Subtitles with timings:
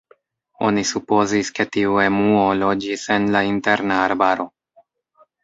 [0.69, 4.51] Oni supozis ke tiu emuo loĝis en la interna arbaro.